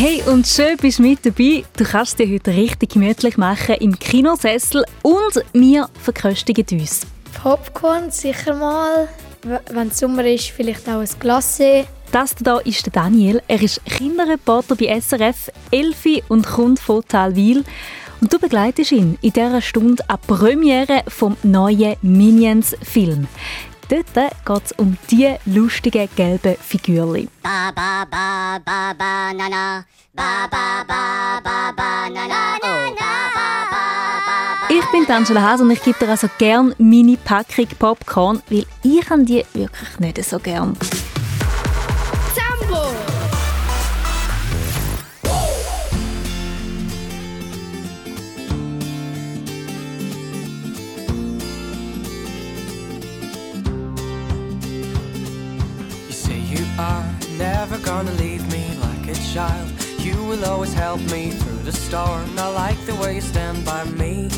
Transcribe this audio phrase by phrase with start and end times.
[0.00, 1.64] Hey und schön bist du mit dabei.
[1.76, 7.00] Du kannst dir heute richtig gemütlich machen im Kinosessel und wir verköstigen uns.
[7.42, 9.08] Popcorn sicher mal.
[9.42, 11.84] Wenn es Sommer ist, vielleicht auch ein Glasse.
[12.12, 13.42] Das hier ist der Daniel.
[13.48, 17.64] Er ist Kinderreporter bei SRF, Elfi und kommt von Talwil.
[18.20, 23.26] Und du begleitest ihn in dieser Stunde an Premiere vom neuen Minions-Film.
[23.88, 27.30] Dort geht es um die lustigen gelben Figürchen.
[27.42, 29.84] Ba, ba, ba, ba, ba, na, na.
[30.14, 33.08] Ba, ba, ba, ba, ba, na, na, na, na.
[34.70, 39.10] Ich bin Angela Hase und ich gebe dir also gerne meine Packung Popcorn, weil ich
[39.10, 40.76] an die wirklich nicht so gern.
[57.60, 59.68] Never gonna leave me like a child.
[59.98, 62.38] You will always help me through the storm.
[62.38, 64.30] I like the way you stand by me.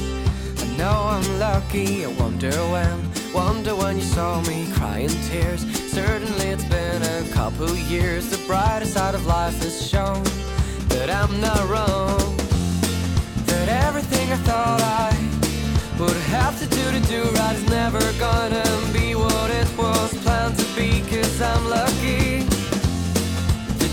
[0.63, 2.07] I know I'm lucky.
[2.07, 2.97] I wonder when,
[3.35, 5.63] wonder when you saw me crying tears.
[5.99, 8.31] Certainly it's been a couple years.
[8.31, 10.23] The brighter side of life has shown
[10.93, 12.37] that I'm not wrong.
[13.51, 15.11] That everything I thought I
[16.01, 20.57] would have to do to do right is never gonna be what it was planned
[20.59, 21.03] to be.
[21.11, 22.20] Cause I'm lucky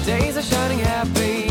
[0.07, 1.49] days are shining happy.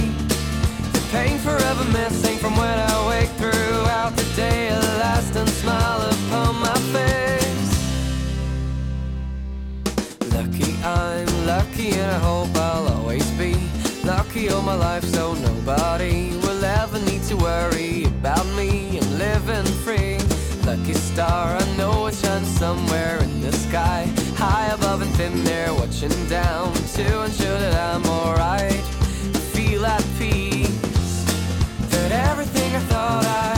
[0.95, 4.69] The pain forever missing from when I wake throughout the day.
[4.69, 7.73] A lasting smile upon my face.
[10.33, 13.57] Lucky I'm lucky and I hope I'll always be
[14.05, 18.99] lucky all my life so nobody will ever need to worry about me.
[18.99, 20.17] I'm living free.
[20.65, 24.11] Lucky star, I know it's shining somewhere in the sky.
[24.37, 28.85] High above and thin there, watching down to ensure that I'm alright.
[29.55, 31.25] Feel at peace.
[31.89, 33.57] That everything I thought I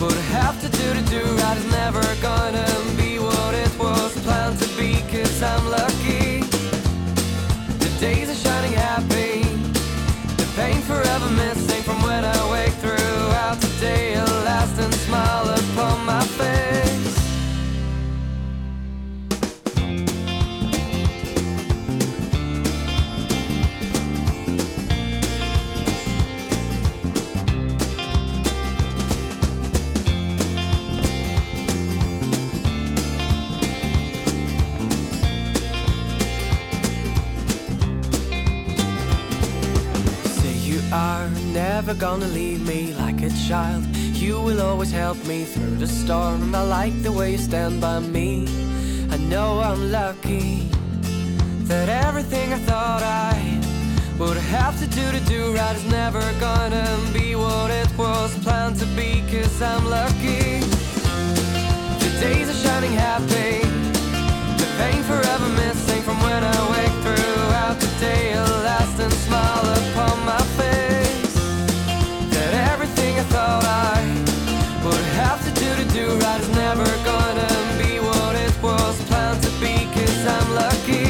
[0.00, 2.66] would have to do to do right is never gonna
[2.96, 5.00] be what it was planned to be.
[5.12, 6.40] Cause I'm lucky.
[7.78, 9.42] The days are shining happy.
[10.40, 14.14] The pain forever missing from when I wake throughout the day.
[14.14, 16.63] A lasting smile upon my face.
[41.80, 43.84] Never gonna leave me like a child.
[44.24, 46.54] You will always help me through the storm.
[46.54, 48.46] I like the way you stand by me.
[49.10, 50.68] I know I'm lucky
[51.70, 53.32] that everything I thought I
[54.20, 58.76] would have to do to do right is never gonna be what it was planned
[58.82, 59.10] to be.
[59.32, 60.60] Cause I'm lucky.
[62.02, 63.52] The days are shining happy.
[64.60, 68.32] The pain forever missing from when I wake throughout the day.
[68.34, 70.83] A lasting smile upon my face.
[73.44, 74.00] Thought I
[74.84, 79.42] would have to do to do right is never gonna be what it was planned
[79.46, 79.74] to be.
[79.94, 81.08] Cause I'm lucky.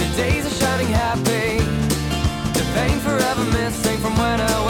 [0.00, 1.48] The days are shining happy.
[2.56, 4.65] The pain forever missing from when I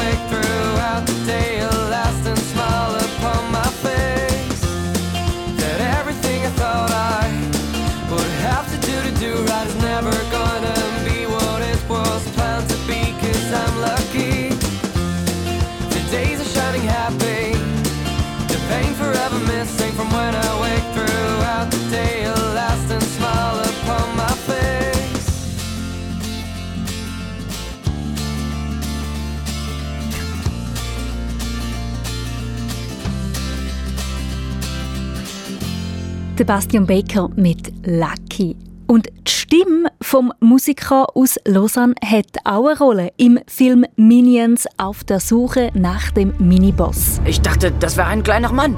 [36.37, 38.57] Sebastian Baker mit Lucky.
[38.87, 45.03] Und die Stimme vom Musiker aus Lausanne hat auch eine Rolle im Film Minions auf
[45.03, 47.23] der Suche nach dem Miniboss.
[47.25, 48.77] Ich dachte, das wäre ein kleiner Mann.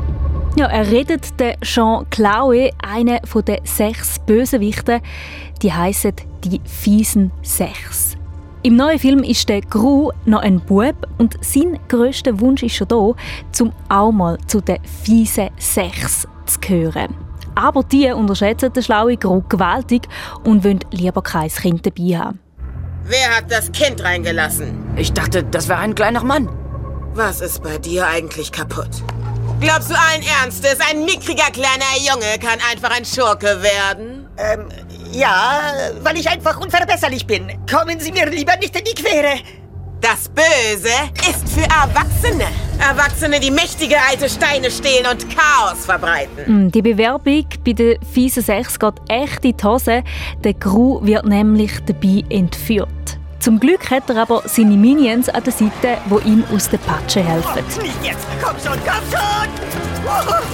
[0.56, 5.00] Ja, er redet den Jean Claude, einer der sechs Bösewichten.
[5.60, 6.12] Die heißen
[6.44, 8.16] die fiesen Sechs.
[8.62, 12.88] Im neuen Film ist der Gru noch ein Bub und sein größter Wunsch ist schon
[12.88, 13.12] da,
[13.50, 17.27] zum auch mal zu den fiesen Sechs zu gehören.
[17.58, 20.06] Aber die unterschätzen den schlauen Grog gewaltig
[20.44, 22.38] und wollen lieber kein Kind dabei haben.
[23.02, 24.86] Wer hat das Kind reingelassen?
[24.94, 26.48] Ich dachte, das wäre ein kleiner Mann.
[27.14, 28.90] Was ist bei dir eigentlich kaputt?
[29.60, 34.28] Glaubst du allen Ernstes, ein mickriger kleiner Junge kann einfach ein Schurke werden?
[34.36, 34.68] Ähm,
[35.10, 35.72] Ja,
[36.04, 37.48] weil ich einfach unverbesserlich bin.
[37.68, 39.40] Kommen Sie mir lieber nicht in die Quere.
[40.00, 40.94] Das Böse
[41.28, 42.44] ist für Erwachsene.
[42.78, 46.66] Erwachsene, die mächtige alte Steine stehlen und Chaos verbreiten.
[46.66, 50.04] Mm, Die Bewerbung bei der fiesen 6 geht echt in die Hose.
[50.44, 52.88] Der Gru wird nämlich dabei entführt.
[53.40, 57.22] Zum Glück hat er aber seine Minions an der Seite, die ihm aus der Patsche
[57.24, 57.64] helfen.
[57.82, 58.26] Nicht jetzt.
[58.40, 60.48] Komm schon, komm schon.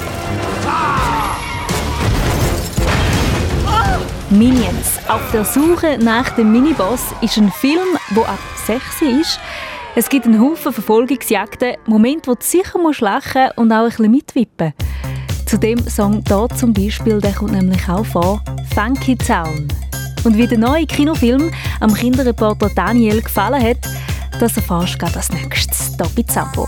[4.38, 4.98] Minions.
[5.08, 9.38] Auf der Suche nach dem Miniboss ist ein Film, wo ab 6 ist.
[9.94, 14.10] Es gibt einen Haufen Verfolgungsjagden, Momente, wo du sicher musst lachen und auch ein bisschen
[14.10, 14.72] mitwippen.
[15.46, 18.42] Zu dem Song hier zum Beispiel, der kommt nämlich auch vor,
[18.75, 19.69] Funky Town.
[20.25, 23.88] Und wie der neue Kinofilm am Kinderreporter Daniel gefallen hat,
[24.40, 26.66] das erfährst du gerade als nächstes hier bei Zambo.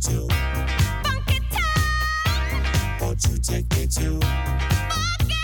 [0.00, 0.28] to?
[1.02, 1.40] Funky.
[3.00, 4.20] Won't you take me to?
[4.90, 5.34] Funky.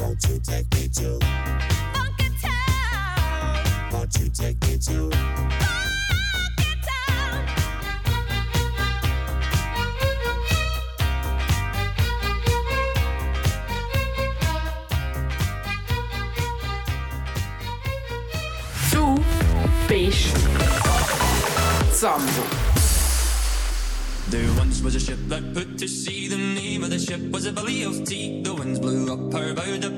[0.00, 1.18] Won't you take me to?
[1.94, 2.28] Funky.
[3.92, 5.10] Won't you take me to?
[5.10, 7.46] Funky town.
[18.90, 19.04] Du
[19.88, 20.36] bist
[25.06, 26.26] there once was a ship that put to sea.
[26.26, 27.52] The name of the ship was a
[27.84, 28.42] of Tea.
[28.42, 29.95] The winds blew up her bow,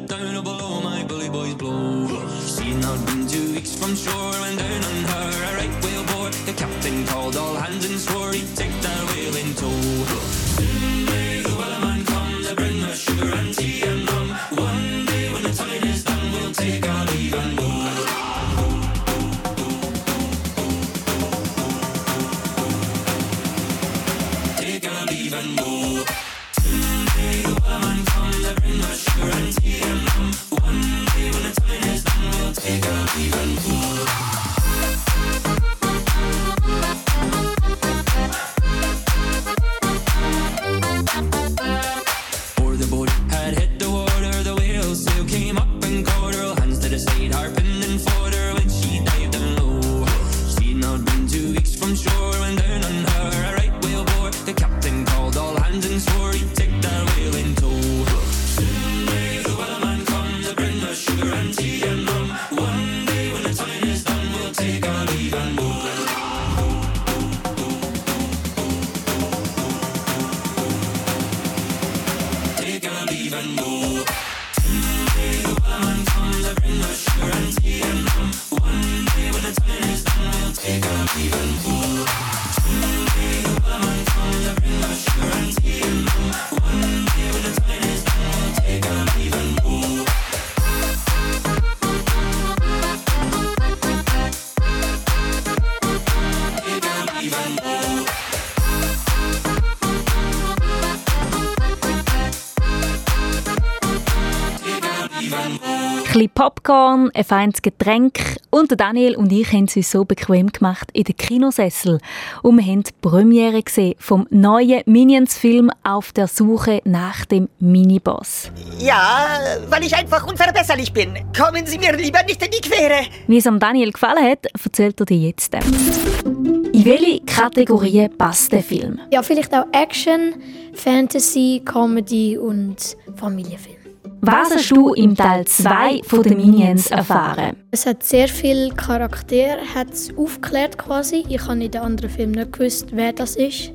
[106.18, 108.18] bisschen Popcorn, ein feines Getränk
[108.50, 111.98] und der Daniel und ich haben es uns so bequem gemacht in den Kinosessel.
[112.42, 118.50] Und wir haben die Premiere gesehen vom neuen Minions-Film «Auf der Suche nach dem Miniboss».
[118.78, 119.28] Ja,
[119.68, 121.14] weil ich einfach unverbesserlich bin.
[121.36, 123.06] Kommen Sie mir lieber nicht in die Quere.
[123.26, 125.54] Wie es am Daniel gefallen hat, erzählt er dir jetzt.
[125.54, 128.98] In welche Kategorien passt der Film?
[129.12, 130.34] Ja, vielleicht auch Action,
[130.74, 133.77] Fantasy, Comedy und Familienfilm.
[134.20, 137.56] Was hast du im Teil 2 von den Minions erfahren?
[137.70, 141.24] Es hat sehr viele Charaktere, hat es aufgeklärt quasi.
[141.28, 143.72] Ich habe in den anderen Filmen nicht gewusst, wer das ist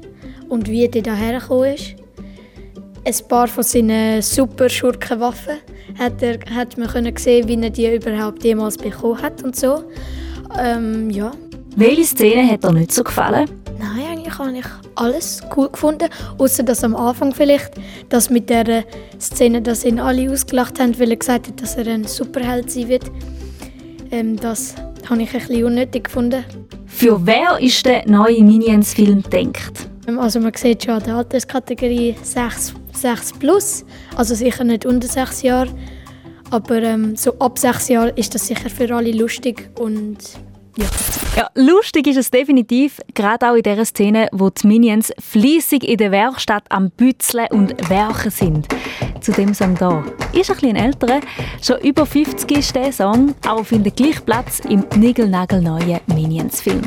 [0.50, 1.96] und wie der daher gekommen ist.
[3.06, 5.58] Ein paar von seinen super Schurkenwaffen
[5.98, 9.84] hat, er, hat man können sehen, wie er die überhaupt jemals bekommen hat und so.
[10.60, 11.32] Ähm, ja.
[11.76, 13.50] Welche Szene hat dir nicht so gefallen?
[13.80, 14.66] Nein, eigentlich habe ich
[14.96, 16.08] alles cool gefunden.
[16.38, 17.72] Außer dass am Anfang vielleicht,
[18.10, 18.84] dass mit der
[19.20, 22.90] Szene, dass ihn alle ausgelacht haben, weil er gesagt hat, dass er ein Superheld sein
[22.90, 23.06] wird.
[24.12, 24.76] Ähm, das
[25.10, 26.44] habe ich ein bisschen unnötig gefunden.
[26.86, 29.88] Für wer ist der neue Minions-Film gedacht?
[30.08, 33.84] Ähm, Also man sieht schon an der Alterskategorie 6, 6 plus,
[34.16, 35.70] also sicher nicht unter 6 Jahre,
[36.52, 40.18] aber ähm, so ab 6 Jahren ist das sicher für alle lustig und
[40.78, 40.86] ja.
[41.36, 45.98] Ja, lustig ist es definitiv, gerade auch in der Szene, wo die Minions fließig in
[45.98, 48.68] der Werkstatt am Bützeln und Werken sind.
[49.20, 50.04] Zu dem Song da.
[50.32, 51.22] Ist ein bisschen älterer,
[51.60, 56.84] schon über 50 ist der Song, aber findet gleich Platz im niegelnagelneuen Minions-Film.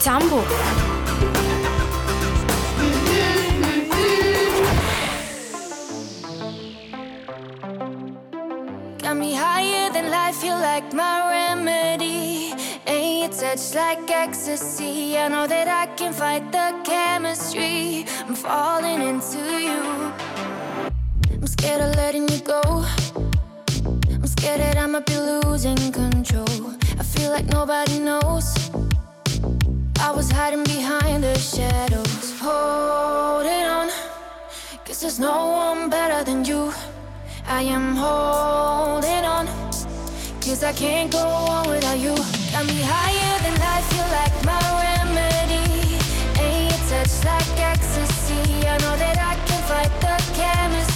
[0.00, 0.42] Zambo.
[8.98, 12.52] Got me higher than life, you like my remedy.
[12.86, 15.18] And your touch like ecstasy.
[15.18, 18.06] I know that I can fight the chemistry.
[18.26, 19.38] I'm falling into
[19.68, 20.12] you.
[21.32, 22.84] I'm scared of letting you go.
[24.10, 26.74] I'm Scared that I might be losing control.
[26.98, 28.55] I feel like nobody knows.
[30.26, 33.88] I was hiding behind the shadows, holding on.
[34.84, 36.72] Cause there's no one better than you.
[37.46, 39.46] I am holding on.
[40.40, 42.16] Cause I can't go on without you.
[42.50, 45.94] Got me higher than life, feel like my remedy.
[46.42, 48.66] Ain't your touch like ecstasy.
[48.66, 50.95] I know that I can fight the chemistry.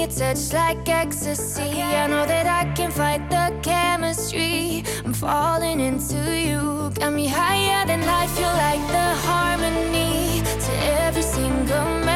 [0.00, 1.82] Ain't your touch like ecstasy.
[1.82, 4.82] I know that I can fight the chemistry.
[5.04, 6.90] I'm falling into you.
[6.94, 10.72] Got me higher than life, you're like the harmony to
[11.04, 12.09] every single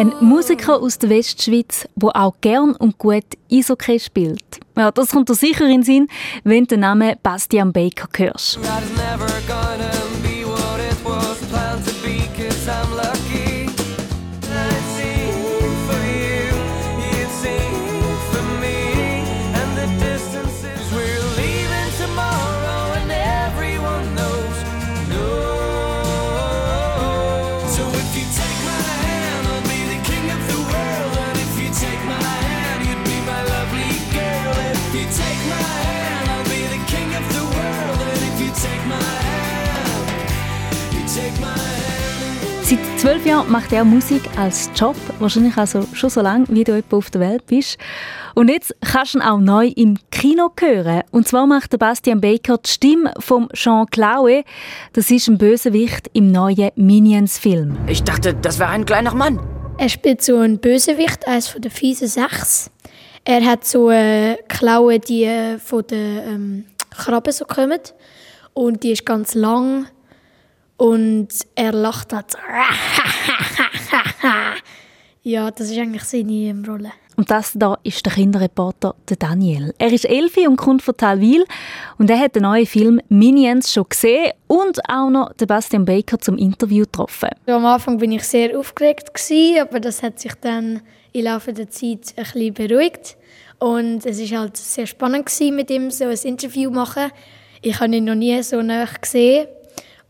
[0.00, 4.58] Ein Musiker aus der Westschweiz, der auch gern und gut Eishockey spielt.
[4.74, 6.08] Ja, das kommt dir sicher in den Sinn,
[6.42, 8.58] wenn du den Namen Bastian Baker hörst.
[43.00, 46.98] Zwölf Jahren macht er Musik als Job, wahrscheinlich also schon so lange, wie du etwa
[46.98, 47.78] auf der Welt bist.
[48.34, 51.00] Und jetzt kannst du ihn auch neu im Kino hören.
[51.10, 54.44] Und zwar macht Bastian Baker die Stimme von Jean Claude.
[54.92, 57.78] Das ist ein Bösewicht im neuen Minions-Film.
[57.86, 59.40] Ich dachte, das wäre ein kleiner Mann.
[59.78, 62.70] Er spielt so einen Bösewicht, eines von den fiesen Sechs.
[63.24, 67.80] Er hat so eine Klaue, die äh, von den ähm, Krabben so kommen.
[68.52, 69.86] Und die ist ganz lang.
[70.80, 72.38] Und er lacht halt so.
[75.22, 76.92] ja, das ist eigentlich seine Rolle.
[77.16, 79.74] Und das da ist der Kinderreporter der Daniel.
[79.76, 81.44] Er ist Elfi und kommt von Talwil
[81.98, 86.18] und er hat den neuen Film Minions schon gesehen und auch noch den Bastian Baker
[86.18, 87.28] zum Interview getroffen.
[87.46, 90.80] So, am Anfang bin ich sehr aufgeregt gewesen, aber das hat sich dann
[91.12, 93.18] im Laufe der Zeit ein bisschen beruhigt
[93.58, 97.12] und es ist halt sehr spannend gewesen, mit ihm so ein Interview zu machen.
[97.60, 99.46] Ich habe ihn noch nie so nah gesehen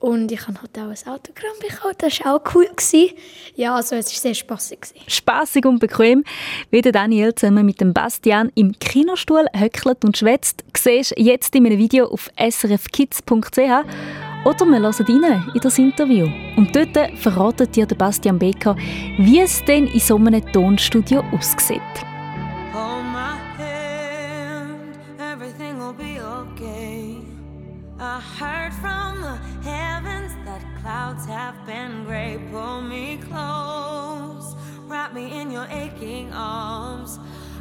[0.01, 1.95] und ich habe halt auch ein Autogramm bekommen.
[1.99, 3.11] Das war auch cool gewesen.
[3.55, 5.01] Ja, also es war sehr spaßig gewesen.
[5.07, 6.25] Spassig und bequem,
[6.71, 11.55] wie der Daniel zusammen mit dem Bastian im Kinostuhl höckelt und schwätzt, siehst du jetzt
[11.55, 13.59] in einem Video auf srfkids.ch
[14.43, 16.27] oder wir hören rein in das Interview.
[16.57, 18.75] Und dort verratet dir der Bastian Becker,
[19.19, 21.81] wie es denn in so einem Tonstudio aussieht.
[22.73, 23.10] Hold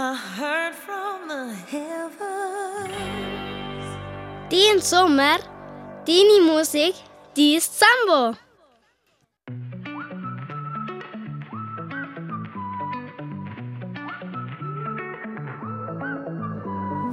[0.00, 2.94] I heard from the heavens.
[4.48, 5.38] Din sommer,
[6.04, 6.94] din Musik,
[7.34, 8.38] dies Sambo.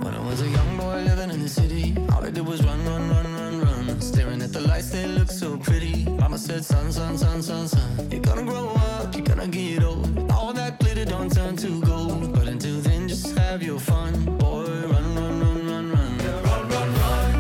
[0.04, 2.86] When I was a young boy living in the city, all I did was run,
[2.86, 4.00] run, run, run, run.
[4.00, 6.06] Staring at the lights, they look so pretty.
[6.06, 8.12] Mama said, son, son, son, son, son.
[8.12, 10.32] You're gonna grow up, you're gonna get old.
[10.32, 12.35] All that glitter don't turn to gold.
[13.56, 14.13] Have your fun.
[14.38, 16.20] Boy, run, run, run, run, run.
[16.20, 17.32] Yeah, Run, run, run.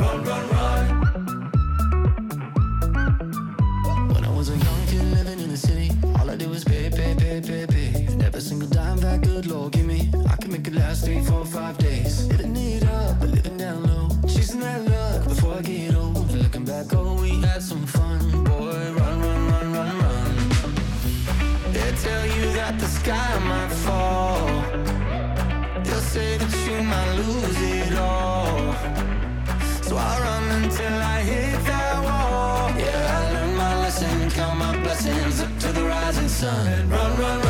[0.00, 0.86] Run, run, run.
[4.12, 6.90] When I was a young kid living in the city, all I did was pay,
[6.90, 8.04] pay, pay, pay, pay.
[8.12, 11.22] And every single dime that good Lord give me, I can make it last three,
[11.22, 12.26] four, five days.
[12.26, 14.10] Living it up, but living down low.
[14.28, 16.30] Chasing that luck before I get old.
[16.32, 18.44] Looking back, oh, we had some fun.
[18.44, 20.34] Boy, run, run, run, run, run.
[21.72, 22.39] They tell you
[22.78, 24.46] the sky might fall.
[25.82, 28.74] They'll say that you might lose it all.
[29.82, 32.70] So I run until I hit that wall.
[32.78, 36.88] Yeah, I learned my lesson, count my blessings up to the rising sun.
[36.88, 37.49] Run, run, run.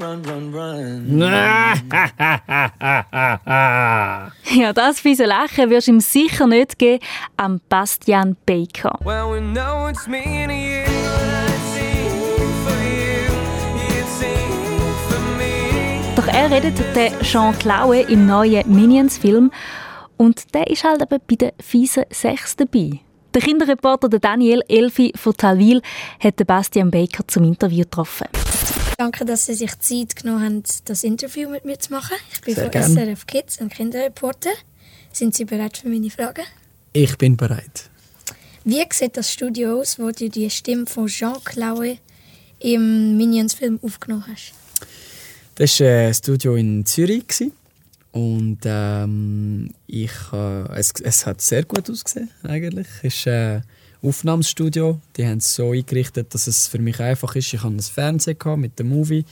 [0.00, 1.20] Run, run, run.
[4.54, 7.02] Ja, das fiese Lachen wirst du ihm sicher nicht geben
[7.36, 8.98] am Bastian Baker.
[9.04, 10.82] Well, we know it's me and you.
[16.14, 19.50] Doch er redet den Jean Claude im neuen Minions-Film
[20.18, 23.00] und der ist halt eben bei den fiesen Sechs dabei.
[23.34, 25.80] Der Kinderreporter der Daniel Elfi von Talwil
[26.20, 28.28] hat den Bastian Baker zum Interview getroffen.
[28.98, 32.16] Danke, dass Sie sich Zeit genommen haben, das Interview mit mir zu machen.
[32.32, 32.92] Ich bin Sehr von gern.
[32.92, 34.50] SRF Kids, ein Kinderreporter.
[35.12, 36.44] Sind Sie bereit für meine Fragen?
[36.92, 37.90] Ich bin bereit.
[38.64, 41.98] Wie sieht das Studio aus, wo du die Stimme von Jean Claude
[42.60, 44.52] im Minions-Film aufgenommen hast?
[45.56, 47.24] Das war ein Studio in Zürich.
[48.12, 52.86] Und ähm, ich, äh, es, es hat sehr gut ausgesehen, eigentlich.
[53.02, 53.64] Es ist ein
[54.02, 55.00] Aufnahmestudio.
[55.16, 57.54] Die haben es so eingerichtet, dass es für mich einfach ist.
[57.54, 59.24] Ich hatte ein Fernsehen gehabt mit dem Movie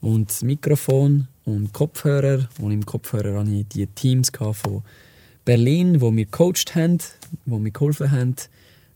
[0.00, 2.48] und das Mikrofon und Kopfhörer.
[2.60, 4.82] Und im Kopfhörer hatte ich die Teams von
[5.44, 6.98] Berlin, wo mir gecoacht haben,
[7.44, 8.36] wo mir geholfen haben,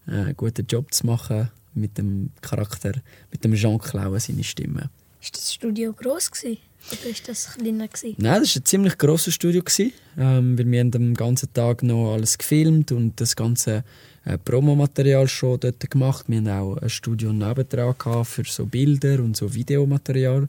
[0.07, 2.93] äh, einen guten Job zu machen mit dem Charakter,
[3.31, 4.91] mit dem Jean Claude, seine Stimme.
[5.23, 6.59] Ist das Studio groß gewesen?
[6.91, 8.15] Oder ist das kleiner gewesen?
[8.19, 9.63] Nein, das war ein ziemlich grosses Studio.
[9.63, 13.85] gewesen, Ähm, weil wir haben den ganzen Tag noch alles gefilmt und das ganze
[14.25, 16.25] äh, Promomaterial schon dort gemacht.
[16.29, 20.49] Wir hatten auch ein Studio nebendran für so Bilder und so Videomaterial.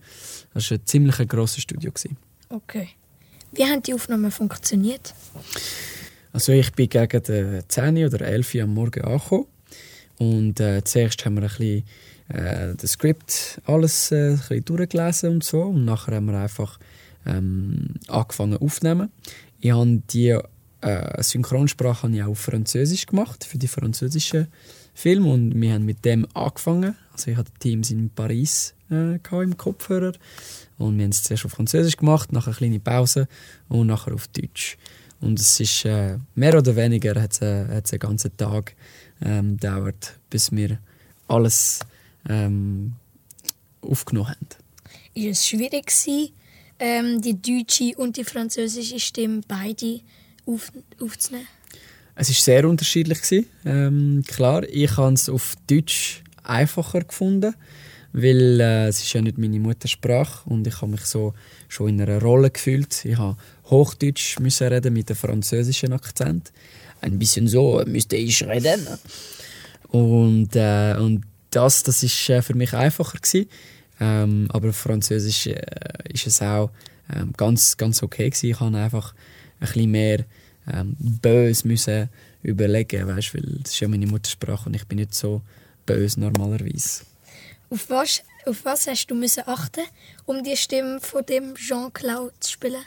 [0.54, 1.92] Das war ein ziemlich grosses Studio.
[1.92, 2.18] Gewesen.
[2.50, 2.90] Okay.
[3.52, 5.14] Wie haben die Aufnahmen funktioniert?
[6.34, 9.48] Also ich bin gegen die 10 oder 11 Uhr am Morgen angekommen.
[10.18, 11.84] Und äh, zuerst haben wir ein bisschen
[12.34, 15.64] äh, das Skript alles äh, ein durchgelesen und so.
[15.64, 16.80] Und nachher haben wir einfach
[17.26, 19.12] ähm, angefangen aufzunehmen.
[19.60, 20.38] Ich habe die
[20.82, 24.48] äh, Synchronsprache habe ich auch auf Französisch gemacht, für die französischen
[24.94, 25.30] Filme.
[25.30, 26.96] Und wir haben mit dem angefangen.
[27.14, 30.14] Also ich hatte Teams in Paris äh, im Kopfhörer.
[30.78, 33.28] Und wir haben es zuerst auf Französisch gemacht, nachher eine kleine Pause
[33.70, 34.78] und nachher auf Deutsch.
[35.20, 38.76] Und es ist äh, mehr oder weniger hat's, äh, hat's einen ganzen Tag
[39.22, 40.80] ähm, gedauert, bis wir
[41.28, 41.80] alles
[42.30, 42.94] ähm,
[43.82, 44.48] aufgenommen haben.
[45.14, 46.30] Ist es schwierig gewesen,
[46.80, 50.02] ähm, die deutsche und die französische Stimme beide
[50.46, 51.48] auf, aufzunehmen?
[52.16, 53.48] Es ist sehr unterschiedlich gewesen.
[53.66, 57.56] Ähm, klar, ich habe es auf Deutsch einfacher gefunden,
[58.14, 61.34] weil äh, es ist ja nicht meine Muttersprache und ich habe mich so
[61.68, 63.06] schon in einer Rolle gefühlt.
[63.06, 63.38] Ich habe
[63.70, 66.52] Hochdeutsch müssen reden mit einem französischen Akzent.
[67.00, 68.86] Ein bisschen so müsste ich reden.
[69.88, 73.50] Und, äh, und das, das ist äh, für mich einfacher gewesen.
[74.00, 75.62] Ähm, aber Französisch äh,
[76.12, 76.72] ist es auch
[77.14, 78.50] ähm, ganz, ganz okay gewesen.
[78.50, 79.14] Ich habe einfach
[79.60, 80.26] ein bisschen mehr
[80.72, 82.10] ähm, böse müssen
[82.44, 85.42] überlegen, weißt, weil das ist ja meine Muttersprache und ich bin nicht so
[85.86, 87.04] böse normalerweise.
[87.70, 89.84] Auf was, auf was hast du müssen achten,
[90.26, 92.84] um die Stimme von dem Jean-Claude zu spielen?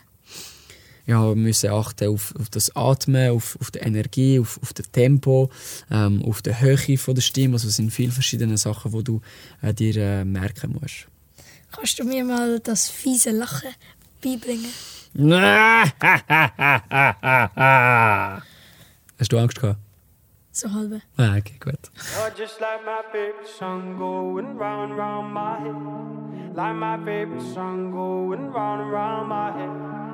[1.07, 4.91] Ja, wir müssen achten auf, auf das Atmen, auf, auf die Energie, auf, auf das
[4.91, 5.51] Tempo,
[5.91, 7.55] ähm, auf die Höhe von der Stimme.
[7.55, 9.21] Also es sind viele verschiedene Sachen, die du
[9.61, 11.07] äh, dir äh, merken musst.
[11.73, 13.71] Kannst du mir mal das fiese Lachen
[14.23, 14.71] beibringen?
[19.19, 19.79] Hast du Angst gehabt?
[20.53, 21.03] So halbe.
[21.17, 21.91] Ah, okay, gut.
[22.17, 26.55] You're just like my favorite song going round round my head.
[26.55, 30.14] Like my favorite song going round round my head.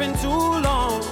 [0.00, 1.02] Been too long.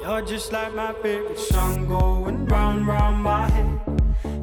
[0.00, 3.78] You're just like my favorite song going round, round my head.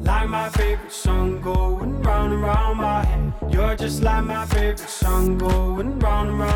[0.04, 3.32] Like my favorite song going round round my head.
[3.50, 6.47] You're just like my favorite song going round and round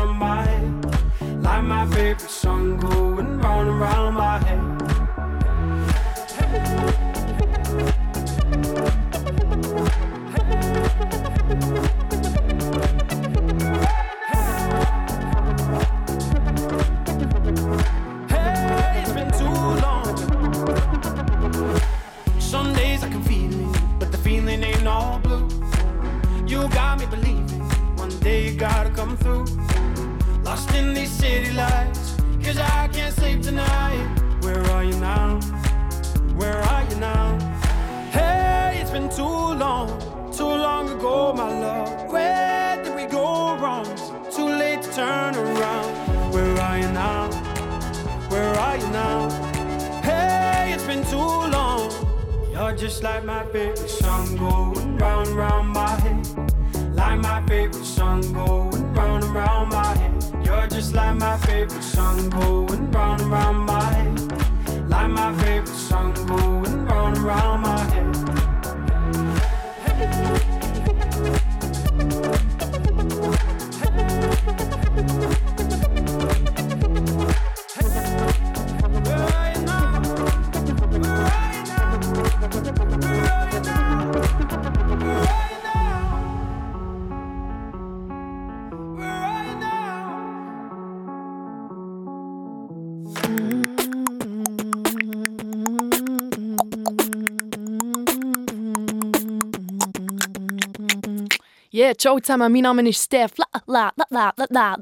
[102.03, 103.31] ciao zusammen, mein Name ist Steph,
[103.65, 104.77] la, la, la,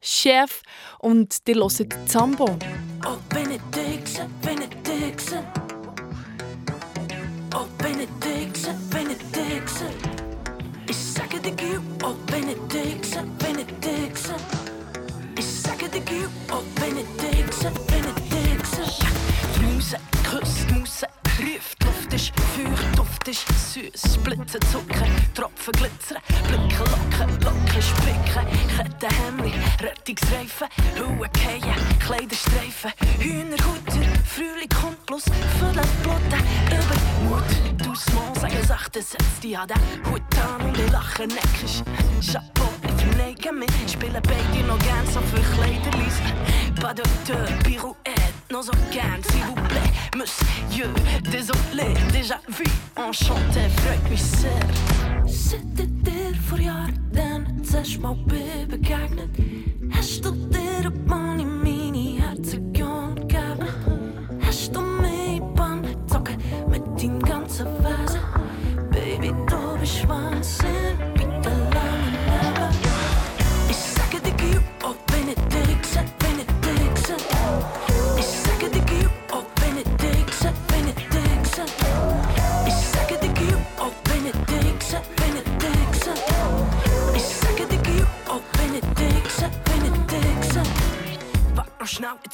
[0.00, 0.62] Chef
[1.00, 2.44] und ihr hört Zambo.
[3.04, 5.44] Oh, Benediction, Benediction.
[7.56, 9.88] Oh, Benediction, Benediction.
[10.88, 14.36] Ich sage dir Gib, oh, Benediction, Benediction.
[15.36, 18.84] Ich sage dir Gib, oh, Benediction, Benediction.
[19.56, 21.08] Die Muse küsst Muse,
[21.40, 26.18] ruft, Luft ist feucht, Duft ist süß, Blitze zucken, Tropfen glitzern,
[29.90, 35.24] Kettenhemmli, Rettungsreifen, Hülle fallen, Kleiderstreifen, Hühnerhutter, Frühling kommt plus
[35.58, 40.90] Viertel Bluten, Übermut, du Small, sagen Sachen, setz dich an den Hut an und ich
[40.92, 41.82] lache neckisch,
[42.20, 46.20] Chapeau, ich verneige mich, spiele beide noch gern so für Kleiderlis,
[46.80, 50.88] Pas de deux, pirouette, non so gern, s'il vous plaît, Monsieur,
[51.30, 52.64] désolé, déjà vu,
[52.96, 54.50] enchanté, freut mich sehr.
[55.26, 57.00] Sitte dir vor Jahren
[57.70, 59.69] zuerst mal begegnet, hast du
[60.50, 61.09] dir ein Mann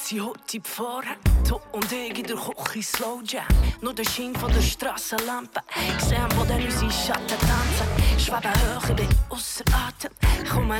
[0.07, 1.17] sind heute Vorhänge.
[1.47, 3.43] Du und ich in der Küche Slow Jam.
[3.81, 5.59] Nur der Schein von der Strassenlampe.
[5.99, 8.17] Sehen, wo dann unsere Schatten tanzen.
[8.17, 10.11] Schweben höher, bin ausser Atem.
[10.49, 10.79] Komm näher,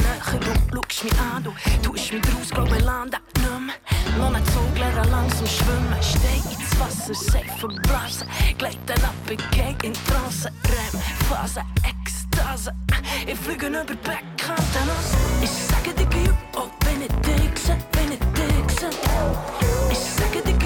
[0.70, 1.44] du schaust mich an.
[1.44, 4.18] Du tust mich draus, glaub ich lande nicht.
[4.18, 6.02] Noch nicht so lernen, langsam schwimmen.
[6.02, 8.28] Steh ins Wasser, safe verblasen.
[8.58, 10.50] Gleiten ab, ich geh in Trance.
[10.70, 12.74] Rem, Phase, Ekstase.
[13.26, 15.12] Ich fliege über Backkanten aus.
[15.42, 17.48] Ich sage dir, oh Benediction.
[17.56, 17.87] Ich sage
[19.28, 20.57] dir, gib, oh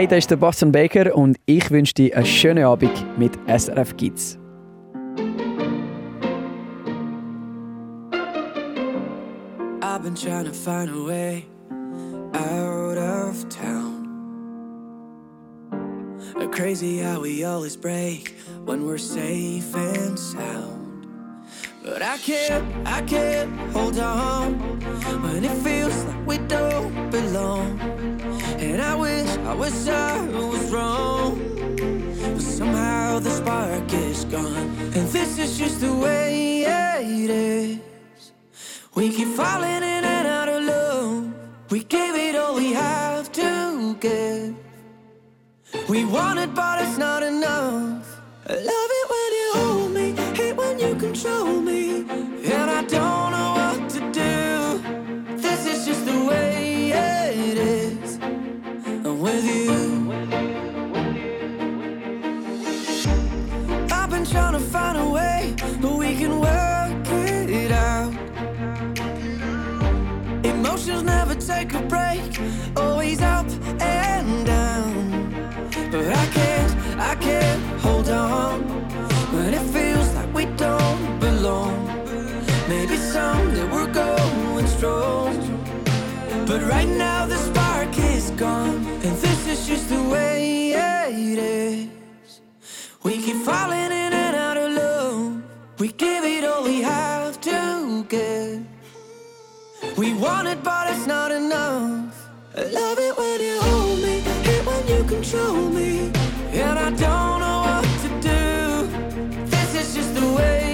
[0.00, 3.94] Hey, das ist der Boston Baker und ich wünsche dir einen schönen Abend mit SRF
[3.98, 4.38] Kids.
[9.82, 11.44] I've been trying to find a way
[12.32, 14.08] out of town.
[16.50, 21.06] Crazy how we always break when we're safe and sound.
[21.84, 24.54] But I can't, I can't hold on
[25.20, 28.39] when it feels like we don't belong.
[28.60, 31.40] And I wish, I wish I was wrong.
[32.34, 34.68] But somehow the spark is gone.
[34.94, 37.78] And this is just the way it is.
[38.94, 41.32] We keep falling in and out of love.
[41.70, 44.54] We gave it all we have to give.
[45.88, 48.20] We want it, but it's not enough.
[48.46, 50.06] I love it when you hold me,
[50.36, 52.00] hate when you control me.
[52.52, 53.29] And I don't.
[71.02, 72.40] Never take a break,
[72.76, 73.46] always up
[73.80, 75.70] and down.
[75.90, 78.62] But I can't, I can't hold on
[79.32, 81.86] when it feels like we don't belong.
[82.68, 85.36] Maybe someday we're going strong.
[86.46, 92.40] But right now the spark is gone, and this is just the way it is.
[93.02, 95.42] We keep falling in and out of love.
[95.78, 97.09] We give it all we have.
[100.00, 102.30] We want it, but it's not enough.
[102.56, 106.10] I love it when you hold me, hate when you control me.
[106.58, 109.44] And I don't know what to do.
[109.44, 110.69] This is just the way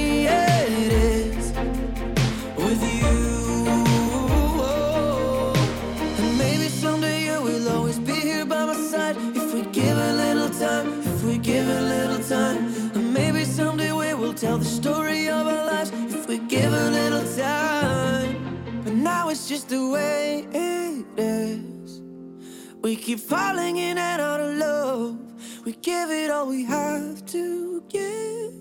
[19.47, 22.01] just the way it is.
[22.83, 25.19] We keep falling in and out of love.
[25.65, 28.55] We give it all we have to give.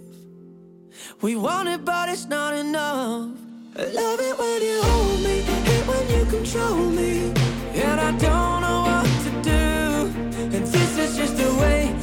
[1.21, 3.31] We want it, but it's not enough.
[3.75, 7.33] I love it when you hold me, hate when you control me.
[7.73, 10.55] And I don't know what to do.
[10.55, 11.95] And this is just the way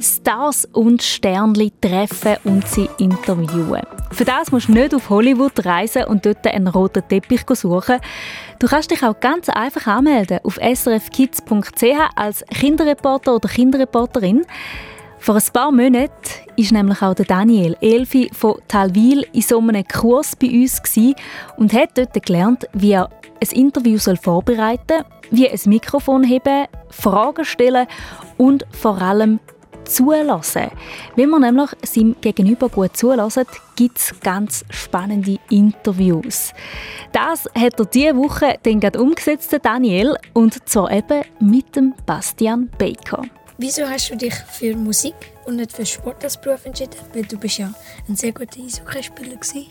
[0.00, 3.82] Stars und Sternli treffen und sie interviewen.
[4.10, 8.00] Für das musst du nicht auf Hollywood reisen und dort einen roten Teppich suchen.
[8.58, 11.84] Du kannst dich auch ganz einfach anmelden auf srfkids.ch
[12.16, 14.44] als Kinderreporter oder Kinderreporterin.
[15.18, 16.10] Vor ein paar Monaten
[16.56, 20.80] war nämlich auch der Daniel Elfi von Talwil in so einem Kurs bei uns
[21.56, 23.10] und hat dort gelernt, wie er
[23.40, 27.86] ein Interview soll vorbereiten soll, wie ein Mikrofon heben, Fragen stellen
[28.36, 29.40] und vor allem
[29.84, 30.70] zulassen.
[31.16, 36.52] Wenn man nämlich seinem Gegenüber gut zulässt, gibt es ganz spannende Interviews.
[37.12, 42.70] Das hat er diese Woche dann gerade umgesetzt, Daniel, und zwar eben mit dem Bastian
[42.78, 43.22] Baker.
[43.58, 45.14] Wieso hast du dich für Musik
[45.44, 46.96] und nicht für Sport als Beruf entschieden?
[47.12, 47.70] Weil du bist ja
[48.08, 49.66] ein sehr guter Eishockeyspieler gewesen.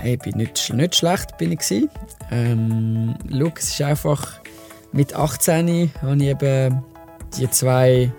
[0.00, 1.88] Hey, bin nicht, nicht schlecht bin ich.
[2.30, 4.40] Ähm, schau, es ist einfach
[4.92, 6.82] mit 18 hatte ich eben
[7.38, 8.12] die zwei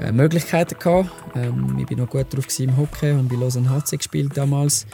[0.00, 1.10] äh, Möglichkeiten gehabt.
[1.34, 4.86] Ähm, ich bin noch gut drauf im Hockey und bei Lausanne HC gespielt damals.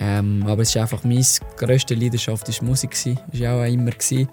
[0.00, 1.24] Ähm, aber es ist einfach meine
[1.56, 3.16] grösste Leidenschaft ist Musik gsi.
[3.32, 4.28] Ist auch immer gsi.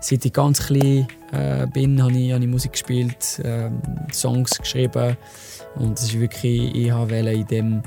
[0.00, 3.80] Seit ich ganz klein äh, bin, habe ich, habe ich Musik gespielt, ähm,
[4.12, 5.16] Songs geschrieben
[5.76, 7.82] und es ist wirklich, ich wollte in dem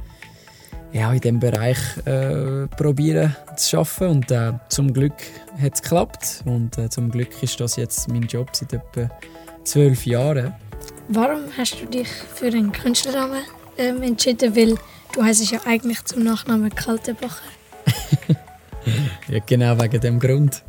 [0.91, 4.09] ja, in diesem Bereich äh, probieren zu arbeiten.
[4.09, 5.13] Und äh, zum Glück
[5.61, 6.43] hat es geklappt.
[6.45, 9.09] Und äh, zum Glück ist das jetzt mein Job seit etwa
[9.63, 10.53] zwölf Jahren.
[11.09, 13.41] Warum hast du dich für einen Künstlernamen
[13.77, 14.55] ähm, entschieden?
[14.55, 14.75] Weil
[15.13, 17.43] du heißt ja eigentlich zum Nachnamen Kaltenbacher.
[19.27, 20.63] Ja, genau wegen dem Grund.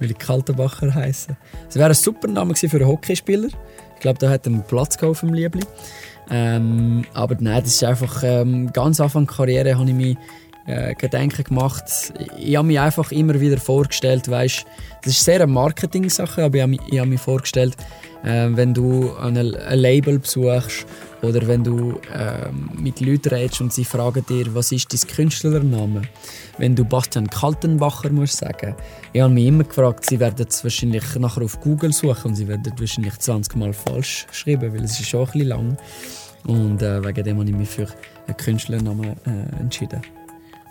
[0.00, 1.36] Weil ich Kaltenbacher heiße.
[1.68, 3.48] Es wäre ein super Name für einen Hockeyspieler.
[3.94, 5.66] Ich glaube, da hat einen Platz auf dem Liebling.
[6.30, 10.16] Ähm, aber nein, das ist einfach ähm, ganz Anfang der Karriere habe ich mir
[10.66, 12.12] äh, Gedanken gemacht.
[12.38, 14.64] Ich habe mich einfach immer wieder vorgestellt, weißt,
[15.02, 17.76] das ist sehr eine Marketing-Sache, aber ich habe mich, ich habe mich vorgestellt,
[18.22, 20.86] äh, wenn du ein, ein Label besuchst
[21.22, 26.02] oder wenn du ähm, mit Leuten redest und sie fragen dir, was ist dein Künstlername?
[26.58, 28.74] Wenn du Bastian Kaltenbacher musst sagen.
[29.12, 32.48] Ich habe mich immer gefragt, sie werden es wahrscheinlich nachher auf Google suchen und sie
[32.48, 35.76] werden wahrscheinlich 20 Mal falsch schreiben, weil es ist schon ein bisschen lang.
[36.46, 37.86] Und äh, wegen dem habe ich mich für
[38.26, 40.00] einen Künstlernamen äh, entschieden.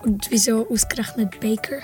[0.04, 1.80] Und wieso ausgerechnet Baker?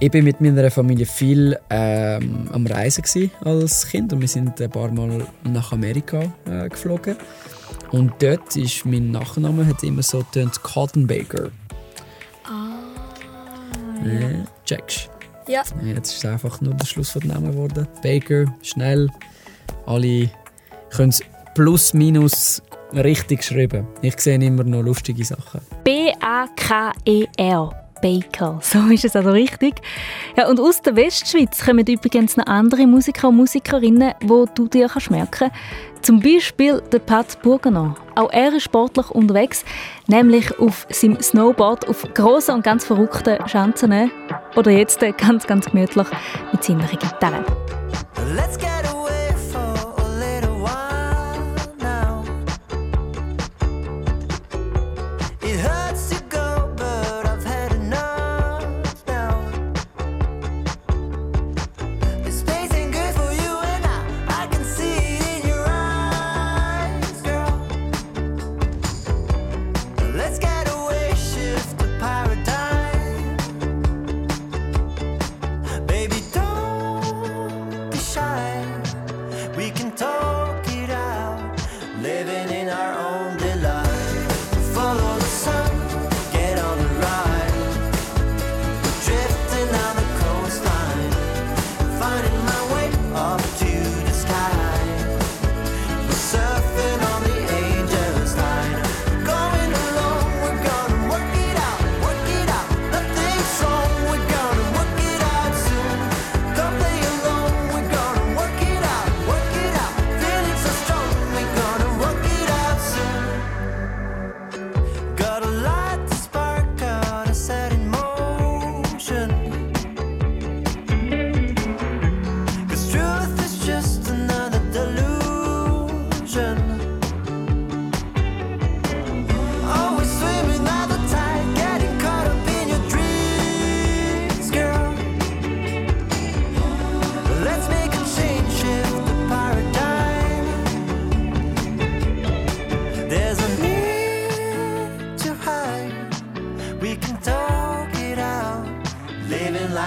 [0.00, 4.70] Ich bin mit meiner Familie viel ähm, am Reisen als Kind und wir sind ein
[4.70, 7.16] paar Mal nach Amerika äh, geflogen.
[7.90, 11.50] Und dort ist mein Nachname hat immer so tönt Cotton Baker.
[14.04, 14.44] Ja.
[14.64, 15.10] Checkst.
[15.48, 15.62] Ja.
[15.82, 17.88] Jetzt ist es einfach nur der Schluss von Namen geworden.
[18.02, 19.08] Baker, schnell.
[19.86, 20.30] Alle
[20.90, 21.22] können es
[21.58, 22.62] plus minus
[22.94, 23.84] richtig geschrieben.
[24.00, 25.60] Ich sehe immer noch lustige Sachen.
[25.82, 27.70] B-A-K-E-R.
[28.00, 28.60] Baker.
[28.62, 29.82] So ist es also richtig.
[30.36, 34.86] Ja, und aus der Westschweiz kommen übrigens noch andere Musiker und Musikerinnen, wo du dir
[34.86, 35.50] kannst merken
[36.00, 37.96] Zum Beispiel der Pat Burgener.
[38.14, 39.64] Auch er ist sportlich unterwegs,
[40.06, 44.12] nämlich auf seinem Snowboard auf grossen und ganz verrückten Schanzen.
[44.54, 46.06] Oder jetzt ganz, ganz gemütlich
[46.52, 47.44] mit seiner Gitarre.
[48.36, 48.67] Let's get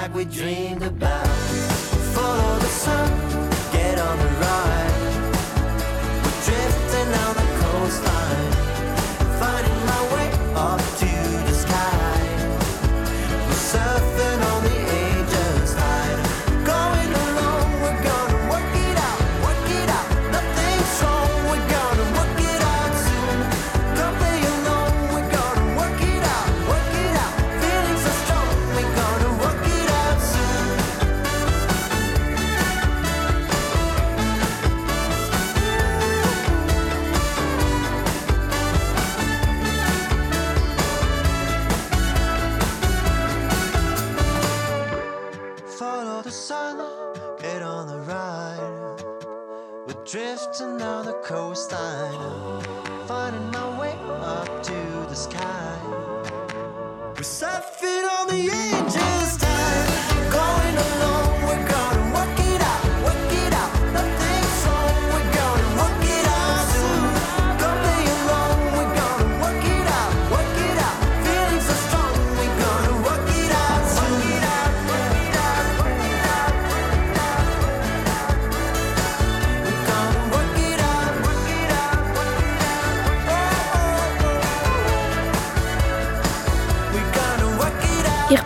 [0.01, 1.27] like we dreamed about.
[2.15, 3.09] Follow the sun,
[3.71, 4.93] get on the ride.
[6.23, 8.50] We're drifting on the coastline.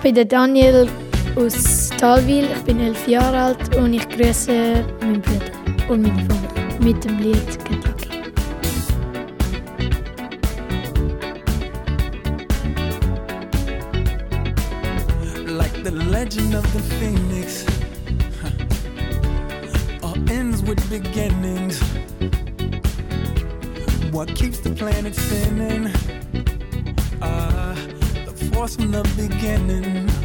[0.06, 0.88] bin der Daniel
[1.36, 6.80] aus Talwil, ich bin elf Jahre alt und ich grüße meinen Bruder und meine Familie
[6.80, 8.10] mit dem Lied Kentucky.
[15.48, 17.66] Like the legend of the phoenix.
[20.04, 21.82] All ends with beginnings
[24.12, 25.92] What keeps the planet spinning
[27.24, 27.75] uh,
[28.68, 30.25] from the beginning.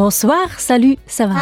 [0.00, 1.34] Bonsoir, salut, ça va?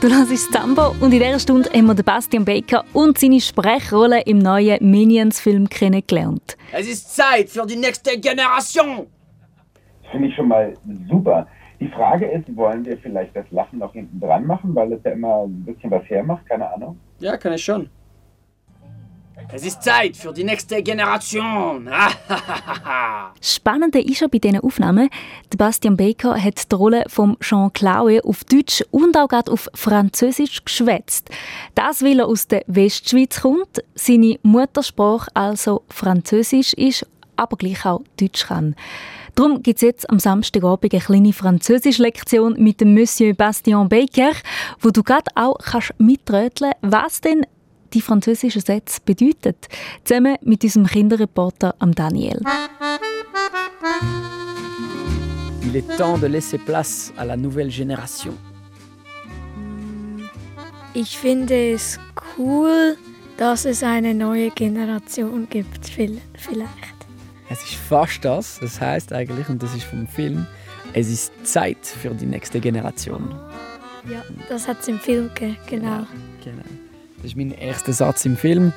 [0.00, 4.40] Du hörst Tambo und in dieser Stunde haben wir Bastian Baker und seine Sprechrolle im
[4.40, 6.56] neuen Minions-Film kennengelernt.
[6.72, 9.06] Es ist Zeit für die nächste Generation.
[10.10, 10.74] Finde ich schon mal
[11.08, 11.46] super.
[11.78, 15.12] Die Frage ist, wollen wir vielleicht das Lachen noch hinten dran machen, weil es ja
[15.12, 16.98] immer ein bisschen was hermacht, keine Ahnung.
[17.20, 17.90] Ja, kann ich schon.
[19.50, 21.88] Es ist Zeit für die nächste Generation.
[23.40, 25.08] Spannende ist ja bei diesen Aufnahmen,
[25.52, 29.68] der Bastian Baker hat die Rolle von Jean Claude auf Deutsch und auch gerade auf
[29.74, 31.30] Französisch geschwätzt.
[31.74, 38.02] Das, weil er aus der Westschweiz kommt, seine Muttersprache also Französisch ist, aber gleich auch
[38.18, 38.74] Deutsch kann.
[39.34, 44.32] Darum gibt es jetzt am Samstagabend eine kleine Französisch-Lektion mit dem Monsieur Bastien Baker,
[44.80, 47.46] wo du gerade auch kannst mitröteln was denn
[47.94, 49.54] die französischen Sätze bedeuten.
[50.04, 52.40] Zusammen mit unserem Kinderreporter am Daniel.
[55.62, 58.34] Il est temps de laisser place à la nouvelle génération.
[60.94, 61.98] Ich finde es
[62.36, 62.96] cool,
[63.38, 67.06] dass es eine neue Generation gibt, vielleicht.
[67.48, 68.58] Es ist fast das.
[68.60, 70.46] Das heißt eigentlich, und das ist vom Film,
[70.92, 73.34] es ist Zeit für die nächste Generation.
[74.10, 76.06] Ja, das hat es im Film gegeben, genau.
[76.44, 76.81] Genau.
[77.22, 78.72] Das ist mein erster Satz im Film.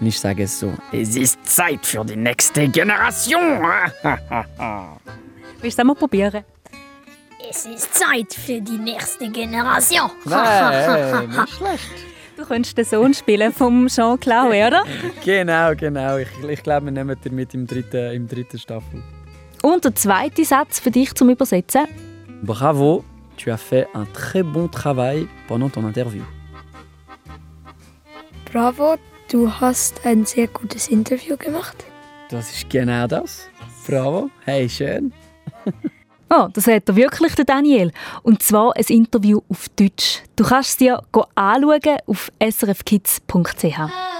[0.00, 3.60] Und ich sage es so: Es ist Zeit für die nächste Generation.
[5.60, 6.44] Willst du es mal probieren?
[7.50, 10.10] Es ist Zeit für die nächste Generation.
[10.24, 11.90] Nein, nicht schlecht.
[12.36, 14.84] Du könntest den Sohn spielen vom Jean Claude, oder?
[15.24, 16.16] Genau, genau.
[16.18, 19.02] Ich, ich glaube, wir nehmen den mit im dritten, im dritten Staffel.
[19.62, 21.86] Und der zweite Satz für dich zum Übersetzen.
[22.42, 23.04] Bravo,
[23.36, 26.22] tu as fait un très bon travail pendant ton interview.
[28.52, 28.96] Bravo,
[29.30, 31.86] du hast ein sehr gutes Interview gemacht.
[32.28, 33.48] Das ist genau das.
[33.86, 34.28] Bravo.
[34.44, 35.10] Hey, schön.
[36.28, 37.92] Oh, das hat er wirklich, der Daniel.
[38.22, 40.22] Und zwar ein Interview auf Deutsch.
[40.36, 44.11] Du kannst es dir go anschauen auf srfkids.ch.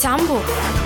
[0.00, 0.77] Du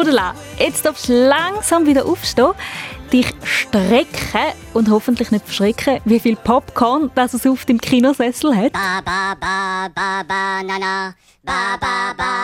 [0.00, 2.52] So, Dela, jetzt darfst du langsam wieder aufstehen,
[3.12, 8.72] dich strecken und hoffentlich nicht verschrecken, wie viel Popcorn das es auf dem Kinosessel hat.
[8.72, 10.62] Ba ba ba ba.
[11.42, 12.34] Ba ba ba.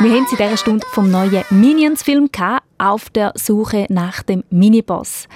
[0.00, 2.28] Wir haben es in dieser Stunde vom neuen Minions-Film
[2.76, 5.28] auf der Suche nach dem Miniboss.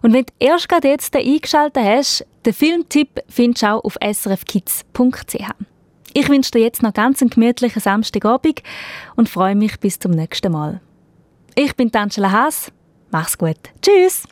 [0.00, 5.73] Und wenn du erst gerade jetzt eingeschaltet hast, den Filmtipp findest du auch auf srfkids.ch.
[6.16, 8.62] Ich wünsche dir jetzt noch ganz einen gemütlichen Samstagabend
[9.16, 10.80] und freue mich bis zum nächsten Mal.
[11.56, 12.70] Ich bin Angela Haas.
[13.10, 13.58] Mach's gut.
[13.82, 14.22] Tschüss.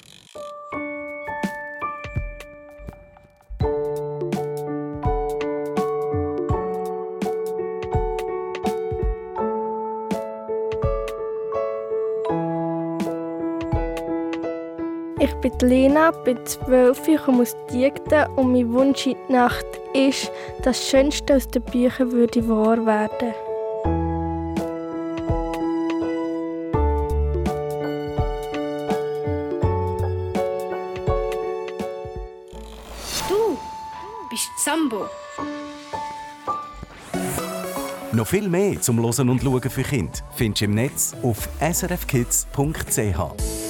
[15.43, 20.31] Bin Lena, bin 12, ich komme aus Diegden und mein Wunsch in die Nacht ist,
[20.63, 23.35] dass das Schönste aus den Büchern würde wahr werden.
[33.29, 33.59] Du
[34.31, 35.07] bist Sambo.
[38.13, 43.62] Noch viel mehr zum Losen und Schauen für Kinder findest du im Netz auf srfkids.ch.